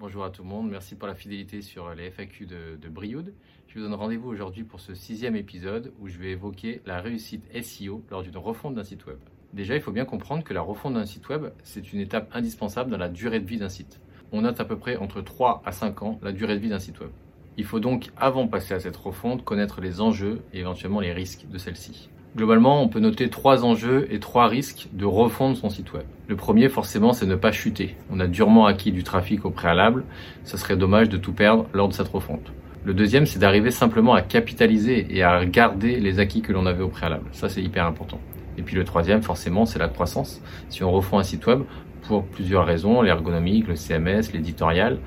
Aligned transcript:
Bonjour 0.00 0.24
à 0.24 0.30
tout 0.30 0.42
le 0.42 0.48
monde, 0.48 0.70
merci 0.70 0.94
pour 0.94 1.06
la 1.06 1.14
fidélité 1.14 1.60
sur 1.60 1.94
les 1.94 2.10
FAQ 2.10 2.46
de, 2.46 2.78
de 2.80 2.88
Brioude. 2.88 3.34
Je 3.68 3.74
vous 3.78 3.84
donne 3.84 3.92
rendez-vous 3.92 4.30
aujourd'hui 4.30 4.64
pour 4.64 4.80
ce 4.80 4.94
sixième 4.94 5.36
épisode 5.36 5.92
où 6.00 6.08
je 6.08 6.16
vais 6.16 6.30
évoquer 6.30 6.80
la 6.86 7.02
réussite 7.02 7.44
SEO 7.62 8.02
lors 8.10 8.22
d'une 8.22 8.38
refonte 8.38 8.74
d'un 8.74 8.82
site 8.82 9.04
web. 9.04 9.18
Déjà, 9.52 9.74
il 9.74 9.82
faut 9.82 9.92
bien 9.92 10.06
comprendre 10.06 10.42
que 10.42 10.54
la 10.54 10.62
refonte 10.62 10.94
d'un 10.94 11.04
site 11.04 11.28
web, 11.28 11.48
c'est 11.64 11.92
une 11.92 12.00
étape 12.00 12.30
indispensable 12.32 12.90
dans 12.90 12.96
la 12.96 13.10
durée 13.10 13.40
de 13.40 13.46
vie 13.46 13.58
d'un 13.58 13.68
site. 13.68 14.00
On 14.32 14.40
note 14.40 14.58
à 14.58 14.64
peu 14.64 14.78
près 14.78 14.96
entre 14.96 15.20
3 15.20 15.60
à 15.66 15.70
5 15.70 16.02
ans 16.02 16.18
la 16.22 16.32
durée 16.32 16.54
de 16.54 16.62
vie 16.62 16.70
d'un 16.70 16.78
site 16.78 16.98
web. 16.98 17.10
Il 17.58 17.66
faut 17.66 17.78
donc, 17.78 18.10
avant 18.16 18.46
de 18.46 18.50
passer 18.50 18.72
à 18.72 18.80
cette 18.80 18.96
refonte, 18.96 19.44
connaître 19.44 19.82
les 19.82 20.00
enjeux 20.00 20.40
et 20.54 20.60
éventuellement 20.60 21.00
les 21.00 21.12
risques 21.12 21.46
de 21.46 21.58
celle-ci. 21.58 22.08
Globalement, 22.36 22.80
on 22.80 22.88
peut 22.88 23.00
noter 23.00 23.28
trois 23.28 23.64
enjeux 23.64 24.06
et 24.10 24.20
trois 24.20 24.46
risques 24.46 24.86
de 24.92 25.04
refondre 25.04 25.56
son 25.56 25.68
site 25.68 25.92
web. 25.92 26.04
Le 26.28 26.36
premier, 26.36 26.68
forcément, 26.68 27.12
c'est 27.12 27.26
ne 27.26 27.34
pas 27.34 27.50
chuter. 27.50 27.96
On 28.08 28.20
a 28.20 28.28
durement 28.28 28.66
acquis 28.66 28.92
du 28.92 29.02
trafic 29.02 29.44
au 29.44 29.50
préalable. 29.50 30.04
Ça 30.44 30.56
serait 30.56 30.76
dommage 30.76 31.08
de 31.08 31.16
tout 31.16 31.32
perdre 31.32 31.66
lors 31.72 31.88
de 31.88 31.92
cette 31.92 32.06
refonte. 32.06 32.52
Le 32.84 32.94
deuxième, 32.94 33.26
c'est 33.26 33.40
d'arriver 33.40 33.72
simplement 33.72 34.14
à 34.14 34.22
capitaliser 34.22 35.08
et 35.10 35.24
à 35.24 35.44
garder 35.44 35.98
les 35.98 36.20
acquis 36.20 36.40
que 36.40 36.52
l'on 36.52 36.66
avait 36.66 36.84
au 36.84 36.88
préalable. 36.88 37.26
Ça, 37.32 37.48
c'est 37.48 37.62
hyper 37.62 37.84
important. 37.84 38.20
Et 38.56 38.62
puis 38.62 38.76
le 38.76 38.84
troisième, 38.84 39.22
forcément, 39.22 39.66
c'est 39.66 39.80
la 39.80 39.88
croissance. 39.88 40.40
Si 40.68 40.84
on 40.84 40.92
refond 40.92 41.18
un 41.18 41.24
site 41.24 41.44
web, 41.46 41.62
pour 42.06 42.24
plusieurs 42.24 42.64
raisons, 42.64 43.02
l'ergonomique, 43.02 43.66
le 43.66 43.74
CMS, 43.74 44.32
l'éditorial, 44.32 44.98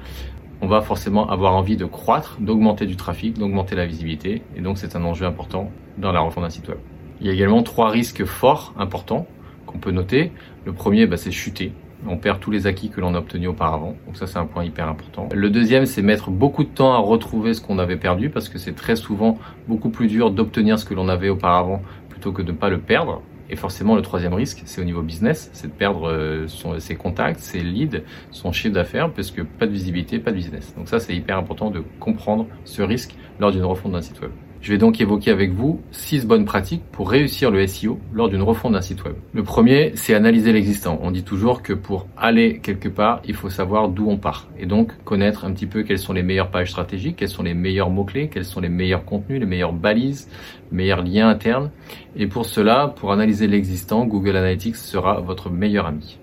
on 0.62 0.68
va 0.68 0.82
forcément 0.82 1.30
avoir 1.30 1.56
envie 1.56 1.78
de 1.78 1.86
croître, 1.86 2.38
d'augmenter 2.42 2.86
du 2.86 2.98
trafic, 2.98 3.38
d'augmenter 3.38 3.76
la 3.76 3.86
visibilité. 3.86 4.42
Et 4.58 4.62
donc, 4.62 4.78
c'est 4.78 4.96
un 4.98 5.04
enjeu 5.06 5.26
important 5.26 5.72
dans 5.98 6.12
la 6.12 6.20
refonte 6.20 6.44
d'un 6.44 6.50
site 6.50 6.68
web. 6.68 6.80
Il 7.24 7.28
y 7.28 7.30
a 7.30 7.34
également 7.34 7.64
trois 7.64 7.90
risques 7.90 8.26
forts, 8.26 8.74
importants, 8.78 9.26
qu'on 9.66 9.78
peut 9.78 9.92
noter. 9.92 10.34
Le 10.66 10.74
premier, 10.74 11.08
bah, 11.08 11.16
c'est 11.16 11.32
chuter. 11.32 11.72
On 12.06 12.18
perd 12.18 12.42
tous 12.42 12.52
les 12.52 12.68
acquis 12.68 12.90
que 12.90 13.00
l'on 13.00 13.16
a 13.16 13.20
obtenus 13.20 13.48
auparavant. 13.48 13.96
Donc 14.06 14.18
ça, 14.18 14.28
c'est 14.28 14.38
un 14.40 14.46
point 14.46 14.66
hyper 14.66 14.90
important. 14.90 15.30
Le 15.34 15.50
deuxième, 15.50 15.86
c'est 15.86 16.02
mettre 16.02 16.32
beaucoup 16.32 16.66
de 16.66 16.70
temps 16.70 16.94
à 16.94 16.98
retrouver 16.98 17.54
ce 17.54 17.62
qu'on 17.62 17.80
avait 17.80 17.96
perdu 17.96 18.30
parce 18.30 18.50
que 18.50 18.58
c'est 18.58 18.74
très 18.74 18.98
souvent 18.98 19.40
beaucoup 19.70 19.90
plus 19.90 20.08
dur 20.08 20.32
d'obtenir 20.32 20.78
ce 20.78 20.84
que 20.84 20.94
l'on 20.94 21.08
avait 21.08 21.30
auparavant 21.30 21.82
plutôt 22.10 22.34
que 22.34 22.42
de 22.42 22.52
ne 22.52 22.58
pas 22.58 22.70
le 22.70 22.80
perdre. 22.80 23.22
Et 23.50 23.56
forcément, 23.56 23.96
le 23.96 24.02
troisième 24.02 24.34
risque, 24.34 24.64
c'est 24.66 24.82
au 24.82 24.86
niveau 24.86 25.02
business, 25.02 25.50
c'est 25.54 25.68
de 25.68 25.74
perdre 25.74 26.10
euh, 26.10 26.48
ses 26.80 26.96
contacts, 26.96 27.40
ses 27.40 27.62
leads, 27.62 28.02
son 28.32 28.52
chiffre 28.52 28.74
d'affaires, 28.74 29.10
parce 29.12 29.32
que 29.32 29.44
pas 29.44 29.66
de 29.66 29.72
visibilité, 29.72 30.20
pas 30.20 30.32
de 30.32 30.38
business. 30.38 30.74
Donc 30.76 30.90
ça, 30.90 31.00
c'est 31.00 31.16
hyper 31.16 31.38
important 31.38 31.72
de 31.72 31.84
comprendre 32.02 32.48
ce 32.66 32.82
risque 32.82 33.16
lors 33.40 33.52
d'une 33.52 33.64
refonte 33.64 33.94
d'un 33.94 34.02
site 34.02 34.20
web. 34.22 34.32
Je 34.64 34.72
vais 34.72 34.78
donc 34.78 35.02
évoquer 35.02 35.30
avec 35.30 35.52
vous 35.52 35.82
six 35.92 36.26
bonnes 36.26 36.46
pratiques 36.46 36.84
pour 36.94 37.12
réussir 37.12 37.52
le 37.52 37.68
SEO 37.68 38.00
lors 38.14 38.30
d'une 38.30 38.42
refonte 38.42 38.72
d'un 38.72 38.80
site 38.80 39.04
web. 39.04 39.16
Le 39.34 39.44
premier, 39.44 39.92
c'est 39.96 40.14
analyser 40.14 40.54
l'existant. 40.54 41.00
On 41.04 41.12
dit 41.12 41.24
toujours 41.24 41.62
que 41.62 41.74
pour 41.74 42.08
aller 42.16 42.60
quelque 42.60 42.88
part, 42.88 43.22
il 43.26 43.34
faut 43.34 43.50
savoir 43.50 43.90
d'où 43.90 44.10
on 44.10 44.16
part 44.16 44.48
et 44.58 44.66
donc 44.66 44.94
connaître 45.04 45.44
un 45.44 45.52
petit 45.52 45.66
peu 45.66 45.84
quelles 45.84 46.00
sont 46.00 46.14
les 46.14 46.24
meilleures 46.24 46.50
pages 46.50 46.72
stratégiques, 46.72 47.18
quels 47.18 47.28
sont 47.28 47.44
les 47.44 47.54
meilleurs 47.54 47.90
mots-clés, 47.90 48.30
quels 48.30 48.46
sont 48.46 48.62
les 48.62 48.70
meilleurs 48.70 49.04
contenus, 49.04 49.42
les 49.42 49.46
meilleures 49.46 49.74
balises, 49.74 50.30
les 50.72 50.78
meilleurs 50.78 51.04
liens 51.04 51.28
internes. 51.28 51.70
Et 52.16 52.28
pour 52.28 52.46
cela, 52.46 52.88
pour 52.88 53.12
analyser 53.12 53.48
l'existant, 53.48 54.06
Google 54.06 54.38
Analytics 54.38 54.78
sera 54.78 55.20
votre 55.20 55.50
meilleur 55.50 55.88
ami. 55.88 56.20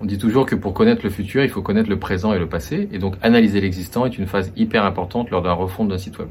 On 0.00 0.04
dit 0.04 0.16
toujours 0.16 0.46
que 0.46 0.54
pour 0.54 0.74
connaître 0.74 1.00
le 1.02 1.10
futur, 1.10 1.42
il 1.42 1.50
faut 1.50 1.60
connaître 1.60 1.90
le 1.90 1.98
présent 1.98 2.32
et 2.32 2.38
le 2.38 2.48
passé, 2.48 2.88
et 2.92 2.98
donc 2.98 3.16
analyser 3.20 3.60
l'existant 3.60 4.06
est 4.06 4.16
une 4.16 4.28
phase 4.28 4.52
hyper 4.56 4.84
importante 4.84 5.28
lors 5.30 5.42
d'un 5.42 5.54
refonte 5.54 5.88
d'un 5.88 5.98
site 5.98 6.20
web. 6.20 6.28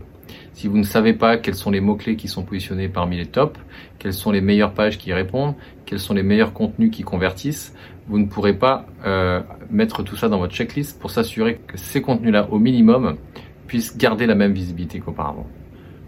Si 0.59 0.67
vous 0.67 0.77
ne 0.77 0.83
savez 0.83 1.13
pas 1.13 1.37
quels 1.37 1.55
sont 1.55 1.71
les 1.71 1.79
mots-clés 1.79 2.17
qui 2.17 2.27
sont 2.27 2.43
positionnés 2.43 2.89
parmi 2.89 3.15
les 3.15 3.27
tops, 3.27 3.57
quelles 3.97 4.11
sont 4.11 4.29
les 4.29 4.41
meilleures 4.41 4.73
pages 4.73 4.97
qui 4.97 5.13
répondent, 5.13 5.55
quels 5.85 5.99
sont 5.99 6.13
les 6.13 6.21
meilleurs 6.21 6.51
contenus 6.51 6.91
qui 6.91 7.03
convertissent, 7.03 7.73
vous 8.09 8.19
ne 8.19 8.25
pourrez 8.25 8.51
pas 8.51 8.85
euh, 9.05 9.39
mettre 9.69 10.03
tout 10.03 10.17
ça 10.17 10.27
dans 10.27 10.37
votre 10.37 10.53
checklist 10.53 10.99
pour 10.99 11.11
s'assurer 11.11 11.61
que 11.65 11.77
ces 11.77 12.01
contenus-là, 12.01 12.49
au 12.51 12.59
minimum, 12.59 13.15
puissent 13.67 13.97
garder 13.97 14.25
la 14.25 14.35
même 14.35 14.51
visibilité 14.51 14.99
qu'auparavant. 14.99 15.47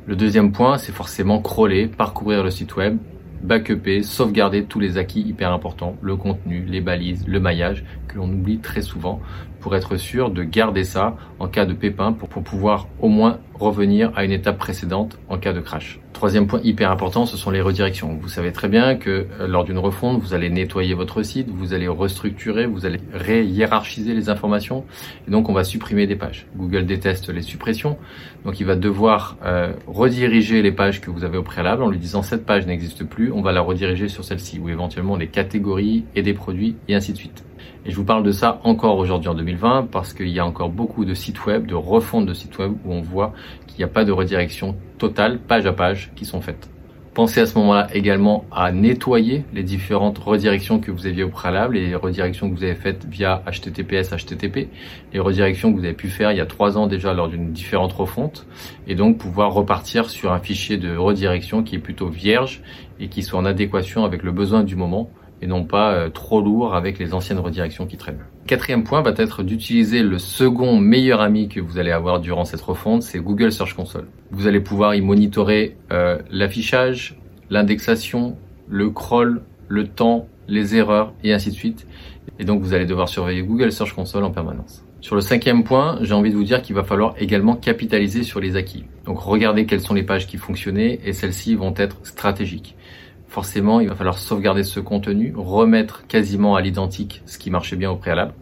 Le 0.06 0.18
deuxième 0.18 0.52
point, 0.52 0.78
c'est 0.78 0.92
forcément 0.92 1.42
crawler, 1.42 1.88
parcourir 1.88 2.44
le 2.44 2.52
site 2.52 2.76
web, 2.76 2.98
backuper, 3.44 4.04
sauvegarder 4.04 4.66
tous 4.66 4.82
les 4.82 4.98
acquis 4.98 5.22
hyper 5.22 5.54
importants, 5.54 5.96
le 6.02 6.18
contenu, 6.18 6.66
les 6.68 6.82
balises, 6.82 7.26
le 7.26 7.40
maillage, 7.40 7.86
que 8.10 8.18
l'on 8.18 8.30
oublie 8.30 8.60
très 8.60 8.82
souvent, 8.82 9.22
pour 9.62 9.76
être 9.76 9.96
sûr 9.96 10.32
de 10.32 10.44
garder 10.44 10.84
ça 10.84 11.16
en 11.40 11.48
cas 11.48 11.66
de 11.66 11.74
pépin, 11.74 12.12
pour, 12.12 12.30
pouvoir 12.30 12.88
au 13.00 13.08
moins 13.08 13.40
revenir 13.54 14.12
à 14.16 14.26
une 14.26 14.32
étape 14.32 14.58
précédente 14.58 15.20
en 15.30 15.38
cas 15.38 15.54
de 15.54 15.60
crash. 15.60 16.00
Troisième 16.14 16.48
point 16.48 16.60
hyper 16.64 16.92
important, 16.92 17.26
ce 17.26 17.38
sont 17.38 17.52
les 17.52 17.62
redirections. 17.62 18.18
Vous 18.20 18.28
savez 18.28 18.52
très 18.52 18.68
bien 18.68 18.96
que 18.96 19.28
euh, 19.40 19.48
lors 19.48 19.64
d'une 19.64 19.78
refonte, 19.78 20.20
vous 20.20 20.34
allez 20.34 20.50
nettoyer 20.50 20.94
votre 20.94 21.24
site, 21.24 21.48
vous 21.50 21.74
allez 21.74 21.88
restructurer, 21.88 22.66
vous 22.66 22.86
allez 22.86 23.00
ré-hiérarchiser 23.14 24.14
les 24.14 24.30
informations, 24.30 24.84
et 25.28 25.32
donc 25.32 25.48
on 25.48 25.54
va 25.54 25.64
supprimer 25.64 26.08
des 26.08 26.16
pages. 26.16 26.48
Google 26.56 26.86
déteste 26.86 27.30
les 27.30 27.42
suppressions, 27.42 27.98
donc 28.46 28.60
il 28.60 28.66
va 28.66 28.76
devoir 28.76 29.38
euh, 29.46 29.74
rediriger 29.88 30.62
les 30.62 30.72
pages 30.72 31.00
que 31.00 31.10
vous 31.12 31.24
avez 31.24 31.38
au 31.38 31.44
préalable 31.44 31.84
en 31.84 31.90
lui 31.90 32.00
disant 32.00 32.24
cette 32.24 32.46
page 32.46 32.66
n'existe 32.66 33.04
plus, 33.04 33.32
on 33.32 33.42
va 33.42 33.52
la 33.52 33.62
rediriger 33.62 34.08
sur 34.08 34.24
celle-ci, 34.24 34.60
ou 34.60 34.70
éventuellement 34.70 35.18
des 35.18 35.28
catégories 35.28 36.04
et 36.16 36.24
des 36.24 36.34
produits, 36.34 36.76
et 36.88 36.96
ainsi 36.96 37.14
de 37.14 37.18
suite. 37.18 37.44
Et 37.86 37.92
je 37.92 37.96
vous 37.96 38.06
parle 38.06 38.24
de 38.24 38.32
ça 38.32 38.62
encore 38.64 38.98
aujourd'hui 38.98 39.30
en 39.30 39.34
2020 39.34 39.88
parce 39.92 40.14
qu'il 40.14 40.30
y 40.30 40.40
a 40.40 40.46
encore 40.46 40.70
beaucoup 40.70 41.06
de 41.06 41.14
sites 41.14 41.46
web, 41.46 41.66
de 41.66 41.76
refonte 41.76 42.26
de 42.26 42.34
sites 42.34 42.58
web 42.60 42.74
où 42.86 42.94
on 42.94 43.02
voit 43.02 43.34
qu'il 43.68 43.78
n'y 43.78 43.84
a 43.84 43.88
pas 43.88 44.06
de 44.06 44.12
redirection 44.12 44.76
totale, 44.98 45.40
page 45.40 45.66
à 45.66 45.74
page, 45.74 46.12
qui 46.16 46.26
sont 46.26 46.42
faites. 46.42 46.70
Pensez 47.14 47.42
à 47.42 47.46
ce 47.46 47.58
moment-là 47.58 47.90
également 47.94 48.46
à 48.54 48.72
nettoyer 48.72 49.44
les 49.54 49.64
différentes 49.64 50.18
redirections 50.18 50.80
que 50.80 50.92
vous 50.92 51.08
aviez 51.08 51.24
au 51.24 51.30
préalable, 51.30 51.76
les 51.76 51.94
redirections 51.94 52.50
que 52.50 52.56
vous 52.56 52.64
avez 52.64 52.76
faites 52.76 53.06
via 53.06 53.44
HTTPS, 53.46 54.12
HTTP, 54.16 54.70
les 55.12 55.20
redirections 55.20 55.74
que 55.74 55.78
vous 55.78 55.84
avez 55.84 55.94
pu 55.94 56.08
faire 56.08 56.32
il 56.32 56.38
y 56.38 56.42
a 56.42 56.46
trois 56.46 56.78
ans 56.78 56.88
déjà 56.88 57.14
lors 57.14 57.28
d'une 57.28 57.52
différente 57.52 57.92
refonte, 57.92 58.48
et 58.88 58.96
donc 58.96 59.18
pouvoir 59.18 59.52
repartir 59.52 60.10
sur 60.10 60.32
un 60.32 60.40
fichier 60.40 60.78
de 60.78 60.96
redirection 60.96 61.64
qui 61.64 61.76
est 61.76 61.80
plutôt 61.80 62.08
vierge 62.08 62.62
et 63.02 63.10
qui 63.10 63.24
soit 63.24 63.40
en 63.40 63.46
adéquation 63.46 64.06
avec 64.06 64.24
le 64.24 64.32
besoin 64.32 64.64
du 64.64 64.78
moment 64.78 65.10
et 65.42 65.48
non 65.48 65.64
pas 65.64 65.94
euh, 65.94 66.10
trop 66.10 66.42
lourd 66.42 66.76
avec 66.76 67.00
les 67.00 67.14
anciennes 67.14 67.40
redirections 67.40 67.88
qui 67.88 67.98
traînent. 67.98 68.24
Quatrième 68.48 68.84
point 68.84 69.02
va 69.02 69.14
être 69.18 69.44
d'utiliser 69.44 70.04
le 70.04 70.20
second 70.20 70.78
meilleur 70.78 71.22
ami 71.22 71.48
que 71.48 71.60
vous 71.60 71.80
allez 71.80 71.92
avoir 71.92 72.20
durant 72.20 72.46
cette 72.46 72.62
refonte, 72.62 73.02
c'est 73.04 73.20
Google 73.20 73.52
Search 73.52 73.74
Console. 73.74 74.08
Vous 74.32 74.48
allez 74.48 74.60
pouvoir 74.60 74.96
y 74.96 75.02
monitorer 75.02 75.78
euh, 75.92 76.20
l'affichage, 76.30 77.18
l'indexation, 77.50 78.38
le 78.68 78.90
crawl, 78.90 79.42
le 79.68 79.88
temps, 79.88 80.28
les 80.48 80.76
erreurs 80.76 81.14
et 81.24 81.34
ainsi 81.34 81.50
de 81.50 81.56
suite. 81.56 81.88
Et 82.40 82.46
donc 82.46 82.62
vous 82.62 82.74
allez 82.74 82.86
devoir 82.86 83.10
surveiller 83.10 83.42
Google 83.42 83.72
Search 83.72 83.94
Console 83.94 84.24
en 84.24 84.32
permanence. 84.32 84.84
Sur 85.02 85.16
le 85.16 85.22
cinquième 85.22 85.64
point, 85.64 85.98
j'ai 86.02 86.14
envie 86.14 86.30
de 86.30 86.36
vous 86.36 86.44
dire 86.44 86.62
qu'il 86.62 86.76
va 86.76 86.84
falloir 86.84 87.16
également 87.18 87.56
capitaliser 87.56 88.22
sur 88.22 88.40
les 88.40 88.56
acquis. 88.56 88.86
Donc 89.06 89.20
regardez 89.20 89.66
quelles 89.66 89.82
sont 89.82 89.96
les 89.96 90.04
pages 90.04 90.28
qui 90.28 90.38
fonctionnaient 90.38 91.00
et 91.04 91.14
celles-ci 91.14 91.56
vont 91.56 91.74
être 91.76 91.98
stratégiques 92.04 92.76
forcément, 93.32 93.80
il 93.80 93.88
va 93.88 93.96
falloir 93.96 94.18
sauvegarder 94.18 94.64
ce 94.64 94.82
contenu, 94.82 95.34
remettre 95.36 96.06
quasiment 96.06 96.58
à 96.58 96.62
l'identique 96.62 97.22
ce 97.26 97.38
qui 97.38 97.50
marchait 97.50 97.78
bien 97.78 97.90
au 97.90 97.96
préalable 97.96 98.34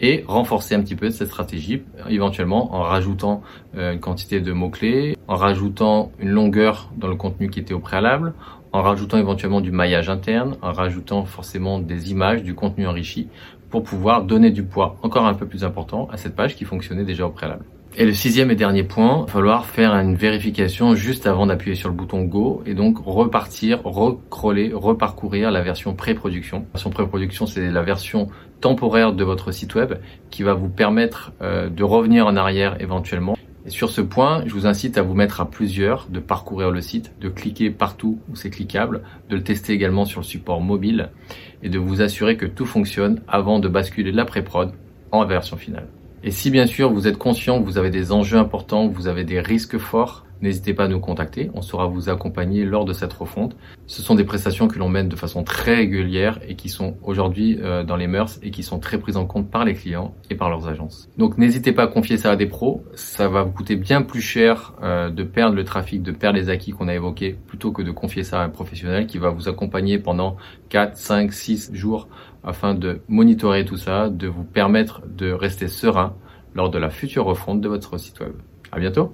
et 0.00 0.24
renforcer 0.26 0.74
un 0.74 0.80
petit 0.80 0.94
peu 0.96 1.10
cette 1.10 1.28
stratégie, 1.28 1.82
éventuellement 2.08 2.74
en 2.74 2.80
rajoutant 2.80 3.42
euh, 3.76 3.92
une 3.92 4.00
quantité 4.00 4.40
de 4.40 4.52
mots-clés, 4.52 5.18
en 5.28 5.36
rajoutant 5.36 6.10
une 6.18 6.30
longueur 6.30 6.90
dans 6.96 7.08
le 7.08 7.16
contenu 7.16 7.50
qui 7.50 7.60
était 7.60 7.74
au 7.74 7.80
préalable, 7.80 8.32
en 8.72 8.80
rajoutant 8.80 9.18
éventuellement 9.18 9.60
du 9.60 9.72
maillage 9.72 10.08
interne, 10.08 10.56
en 10.62 10.72
rajoutant 10.72 11.26
forcément 11.26 11.78
des 11.78 12.10
images, 12.10 12.42
du 12.42 12.54
contenu 12.54 12.86
enrichi, 12.86 13.28
pour 13.70 13.82
pouvoir 13.82 14.24
donner 14.24 14.50
du 14.50 14.62
poids 14.62 14.96
encore 15.02 15.26
un 15.26 15.34
peu 15.34 15.46
plus 15.46 15.64
important 15.64 16.08
à 16.12 16.16
cette 16.16 16.34
page 16.34 16.56
qui 16.56 16.64
fonctionnait 16.64 17.04
déjà 17.04 17.26
au 17.26 17.30
préalable. 17.30 17.64
Et 17.96 18.04
le 18.04 18.12
sixième 18.12 18.52
et 18.52 18.54
dernier 18.54 18.84
point, 18.84 19.16
il 19.22 19.26
va 19.26 19.32
falloir 19.32 19.66
faire 19.66 19.92
une 19.94 20.14
vérification 20.14 20.94
juste 20.94 21.26
avant 21.26 21.46
d'appuyer 21.46 21.74
sur 21.74 21.88
le 21.88 21.94
bouton 21.94 22.22
Go 22.22 22.62
et 22.64 22.74
donc 22.74 22.98
repartir, 23.04 23.80
recroller, 23.82 24.70
reparcourir 24.72 25.50
la 25.50 25.60
version 25.60 25.94
pré-production. 25.94 26.58
La 26.58 26.64
version 26.74 26.90
pré-production, 26.90 27.46
c'est 27.46 27.68
la 27.68 27.82
version 27.82 28.28
temporaire 28.60 29.12
de 29.12 29.24
votre 29.24 29.50
site 29.50 29.74
web 29.74 29.94
qui 30.30 30.44
va 30.44 30.54
vous 30.54 30.68
permettre 30.68 31.32
euh, 31.42 31.68
de 31.68 31.82
revenir 31.82 32.26
en 32.26 32.36
arrière 32.36 32.80
éventuellement. 32.80 33.36
Et 33.70 33.72
sur 33.72 33.90
ce 33.90 34.00
point, 34.00 34.42
je 34.46 34.52
vous 34.52 34.66
incite 34.66 34.98
à 34.98 35.02
vous 35.02 35.14
mettre 35.14 35.40
à 35.40 35.48
plusieurs, 35.48 36.08
de 36.08 36.18
parcourir 36.18 36.72
le 36.72 36.80
site, 36.80 37.12
de 37.20 37.28
cliquer 37.28 37.70
partout 37.70 38.18
où 38.28 38.34
c'est 38.34 38.50
cliquable, 38.50 39.02
de 39.28 39.36
le 39.36 39.44
tester 39.44 39.72
également 39.72 40.04
sur 40.04 40.22
le 40.22 40.26
support 40.26 40.60
mobile 40.60 41.10
et 41.62 41.68
de 41.68 41.78
vous 41.78 42.02
assurer 42.02 42.36
que 42.36 42.46
tout 42.46 42.66
fonctionne 42.66 43.20
avant 43.28 43.60
de 43.60 43.68
basculer 43.68 44.10
de 44.10 44.16
la 44.16 44.24
pré-prod 44.24 44.72
en 45.12 45.24
version 45.24 45.56
finale. 45.56 45.86
Et 46.24 46.32
si 46.32 46.50
bien 46.50 46.66
sûr 46.66 46.92
vous 46.92 47.06
êtes 47.06 47.16
conscient 47.16 47.60
que 47.60 47.64
vous 47.64 47.78
avez 47.78 47.90
des 47.90 48.10
enjeux 48.10 48.38
importants, 48.38 48.88
que 48.88 48.96
vous 48.96 49.06
avez 49.06 49.22
des 49.22 49.38
risques 49.38 49.78
forts, 49.78 50.26
n'hésitez 50.42 50.74
pas 50.74 50.84
à 50.84 50.88
nous 50.88 51.00
contacter. 51.00 51.50
On 51.54 51.62
saura 51.62 51.86
vous 51.86 52.08
accompagner 52.08 52.64
lors 52.64 52.84
de 52.84 52.92
cette 52.92 53.12
refonte. 53.12 53.56
Ce 53.86 54.02
sont 54.02 54.14
des 54.14 54.24
prestations 54.24 54.68
que 54.68 54.78
l'on 54.78 54.88
mène 54.88 55.08
de 55.08 55.16
façon 55.16 55.44
très 55.44 55.74
régulière 55.74 56.38
et 56.46 56.56
qui 56.56 56.68
sont 56.68 56.96
aujourd'hui 57.02 57.58
euh, 57.60 57.82
dans 57.82 57.96
les 57.96 58.06
mœurs 58.06 58.38
et 58.42 58.50
qui 58.50 58.62
sont 58.62 58.78
très 58.78 58.98
prises 58.98 59.16
en 59.16 59.26
compte 59.26 59.50
par 59.50 59.64
les 59.64 59.74
clients 59.74 60.14
et 60.30 60.34
par 60.34 60.50
leurs 60.50 60.68
agences. 60.68 61.08
Donc 61.18 61.38
n'hésitez 61.38 61.72
pas 61.72 61.84
à 61.84 61.86
confier 61.86 62.16
ça 62.16 62.30
à 62.32 62.36
des 62.36 62.46
pros. 62.46 62.84
Ça 62.94 63.28
va 63.28 63.42
vous 63.42 63.52
coûter 63.52 63.76
bien 63.76 64.02
plus 64.02 64.20
cher 64.20 64.74
euh, 64.82 65.10
de 65.10 65.22
perdre 65.22 65.56
le 65.56 65.64
trafic, 65.64 66.02
de 66.02 66.12
perdre 66.12 66.38
les 66.38 66.48
acquis 66.48 66.72
qu'on 66.72 66.88
a 66.88 66.94
évoqués, 66.94 67.36
plutôt 67.46 67.72
que 67.72 67.82
de 67.82 67.90
confier 67.90 68.24
ça 68.24 68.40
à 68.40 68.44
un 68.44 68.48
professionnel 68.48 69.06
qui 69.06 69.18
va 69.18 69.30
vous 69.30 69.48
accompagner 69.48 69.98
pendant 69.98 70.36
4, 70.68 70.96
5, 70.96 71.32
6 71.32 71.70
jours 71.74 72.08
afin 72.42 72.74
de 72.74 73.00
monitorer 73.08 73.64
tout 73.64 73.76
ça, 73.76 74.08
de 74.08 74.26
vous 74.26 74.44
permettre 74.44 75.02
de 75.06 75.30
rester 75.30 75.68
serein 75.68 76.14
lors 76.54 76.70
de 76.70 76.78
la 76.78 76.90
future 76.90 77.24
refonte 77.24 77.60
de 77.60 77.68
votre 77.68 77.98
site 77.98 78.20
web. 78.20 78.32
À 78.72 78.78
bientôt! 78.78 79.12